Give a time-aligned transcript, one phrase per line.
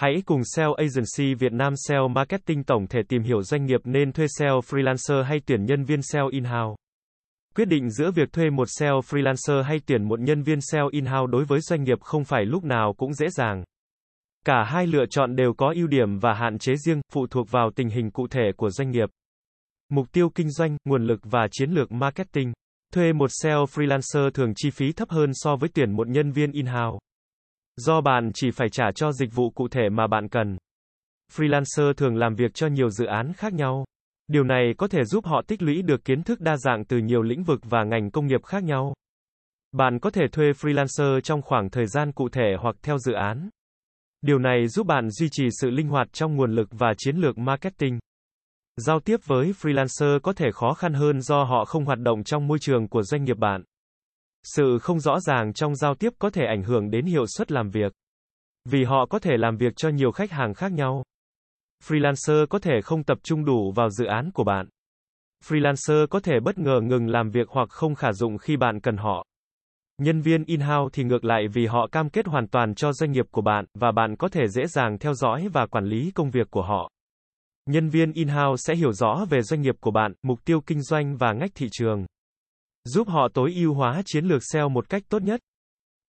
[0.00, 4.12] Hãy cùng SEO Agency Việt Nam SEO Marketing tổng thể tìm hiểu doanh nghiệp nên
[4.12, 6.76] thuê SEO freelancer hay tuyển nhân viên SEO in-house.
[7.56, 11.30] Quyết định giữa việc thuê một SEO freelancer hay tuyển một nhân viên SEO in-house
[11.30, 13.64] đối với doanh nghiệp không phải lúc nào cũng dễ dàng.
[14.46, 17.70] Cả hai lựa chọn đều có ưu điểm và hạn chế riêng, phụ thuộc vào
[17.76, 19.08] tình hình cụ thể của doanh nghiệp.
[19.90, 22.52] Mục tiêu kinh doanh, nguồn lực và chiến lược marketing.
[22.92, 26.52] Thuê một SEO freelancer thường chi phí thấp hơn so với tuyển một nhân viên
[26.52, 26.98] in-house.
[27.76, 30.56] Do bạn chỉ phải trả cho dịch vụ cụ thể mà bạn cần.
[31.32, 33.84] Freelancer thường làm việc cho nhiều dự án khác nhau.
[34.28, 37.22] Điều này có thể giúp họ tích lũy được kiến thức đa dạng từ nhiều
[37.22, 38.94] lĩnh vực và ngành công nghiệp khác nhau.
[39.72, 43.50] Bạn có thể thuê freelancer trong khoảng thời gian cụ thể hoặc theo dự án.
[44.22, 47.38] Điều này giúp bạn duy trì sự linh hoạt trong nguồn lực và chiến lược
[47.38, 47.98] marketing.
[48.76, 52.46] Giao tiếp với freelancer có thể khó khăn hơn do họ không hoạt động trong
[52.46, 53.62] môi trường của doanh nghiệp bạn.
[54.42, 57.70] Sự không rõ ràng trong giao tiếp có thể ảnh hưởng đến hiệu suất làm
[57.70, 57.92] việc.
[58.64, 61.04] Vì họ có thể làm việc cho nhiều khách hàng khác nhau.
[61.84, 64.68] Freelancer có thể không tập trung đủ vào dự án của bạn.
[65.44, 68.96] Freelancer có thể bất ngờ ngừng làm việc hoặc không khả dụng khi bạn cần
[68.96, 69.26] họ.
[69.98, 73.26] Nhân viên in-house thì ngược lại vì họ cam kết hoàn toàn cho doanh nghiệp
[73.30, 76.50] của bạn, và bạn có thể dễ dàng theo dõi và quản lý công việc
[76.50, 76.90] của họ.
[77.66, 81.16] Nhân viên in-house sẽ hiểu rõ về doanh nghiệp của bạn, mục tiêu kinh doanh
[81.16, 82.06] và ngách thị trường.
[82.84, 85.40] Giúp họ tối ưu hóa chiến lược SEO một cách tốt nhất.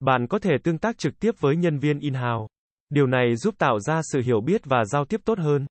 [0.00, 2.46] Bạn có thể tương tác trực tiếp với nhân viên in-house.
[2.90, 5.66] Điều này giúp tạo ra sự hiểu biết và giao tiếp tốt hơn.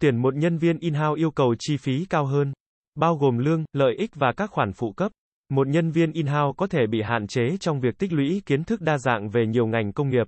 [0.00, 2.52] Tuyển một nhân viên in-house yêu cầu chi phí cao hơn,
[2.94, 5.12] bao gồm lương, lợi ích và các khoản phụ cấp.
[5.48, 8.80] Một nhân viên in-house có thể bị hạn chế trong việc tích lũy kiến thức
[8.80, 10.26] đa dạng về nhiều ngành công nghiệp.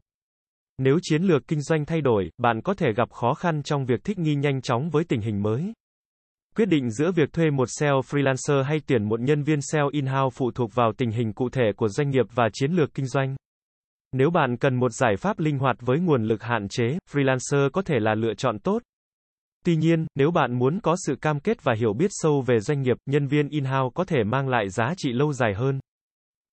[0.78, 4.05] Nếu chiến lược kinh doanh thay đổi, bạn có thể gặp khó khăn trong việc
[4.05, 5.73] thích nghi nhanh chóng với tình hình mới.
[6.56, 10.34] Quyết định giữa việc thuê một SEO freelancer hay tuyển một nhân viên SEO in-house
[10.36, 13.36] phụ thuộc vào tình hình cụ thể của doanh nghiệp và chiến lược kinh doanh.
[14.12, 17.83] Nếu bạn cần một giải pháp linh hoạt với nguồn lực hạn chế, freelancer có
[17.83, 18.83] thể là lựa chọn tốt.
[19.64, 22.83] Tuy nhiên, nếu bạn muốn có sự cam kết và hiểu biết sâu về doanh
[22.83, 25.80] nghiệp, nhân viên in-house có thể mang lại giá trị lâu dài hơn.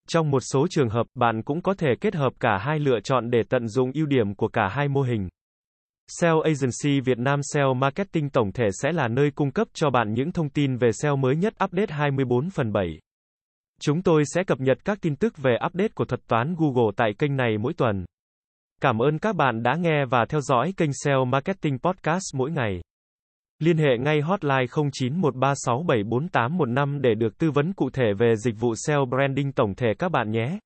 [0.07, 3.29] Trong một số trường hợp, bạn cũng có thể kết hợp cả hai lựa chọn
[3.31, 5.29] để tận dụng ưu điểm của cả hai mô hình.
[6.09, 10.13] SEO Agency Việt Nam SEO Marketing tổng thể sẽ là nơi cung cấp cho bạn
[10.13, 12.99] những thông tin về SEO mới nhất update 24 phần 7.
[13.81, 17.11] Chúng tôi sẽ cập nhật các tin tức về update của thuật toán Google tại
[17.19, 18.05] kênh này mỗi tuần.
[18.81, 22.81] Cảm ơn các bạn đã nghe và theo dõi kênh SEO Marketing Podcast mỗi ngày.
[23.59, 29.05] Liên hệ ngay hotline 0913674815 để được tư vấn cụ thể về dịch vụ SEO
[29.05, 30.59] branding tổng thể các bạn nhé.